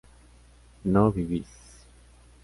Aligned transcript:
no 0.83 1.11
vivís 1.11 1.47